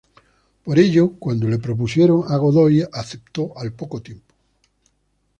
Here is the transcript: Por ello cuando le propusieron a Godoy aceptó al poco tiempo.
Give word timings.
Por 0.63 0.79
ello 0.79 1.13
cuando 1.19 1.47
le 1.47 1.59
propusieron 1.59 2.23
a 2.27 2.35
Godoy 2.37 2.83
aceptó 2.91 3.53
al 3.55 3.71
poco 3.73 4.01
tiempo. 4.01 4.33